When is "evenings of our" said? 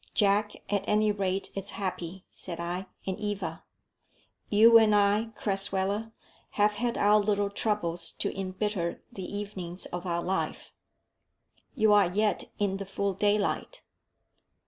9.31-10.23